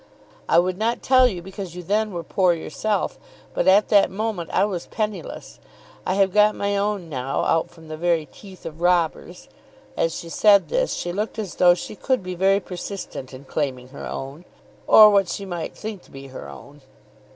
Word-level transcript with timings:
I 0.49 0.57
would 0.57 0.79
not 0.79 1.03
tell 1.03 1.27
you 1.27 1.43
because 1.43 1.75
you 1.75 1.83
then 1.83 2.11
were 2.11 2.23
poor 2.23 2.53
yourself, 2.53 3.19
but 3.53 3.67
at 3.67 3.89
that 3.89 4.09
moment 4.09 4.49
I 4.51 4.65
was 4.65 4.87
penniless. 4.87 5.59
I 6.07 6.15
have 6.15 6.33
got 6.33 6.55
my 6.55 6.75
own 6.75 7.07
now 7.07 7.43
out 7.43 7.69
from 7.69 7.87
the 7.87 7.97
very 7.97 8.25
teeth 8.25 8.65
of 8.65 8.81
robbers." 8.81 9.47
As 9.95 10.15
she 10.15 10.27
said 10.29 10.69
this, 10.69 10.95
she 10.95 11.11
looked 11.13 11.37
as 11.37 11.53
though 11.53 11.75
she 11.75 11.95
could 11.95 12.23
be 12.23 12.33
very 12.33 12.59
persistent 12.59 13.31
in 13.31 13.45
claiming 13.45 13.89
her 13.89 14.07
own, 14.07 14.43
or 14.87 15.11
what 15.11 15.29
she 15.29 15.45
might 15.45 15.75
think 15.77 16.01
to 16.01 16.09
be 16.11 16.29
her 16.29 16.49
own. 16.49 16.81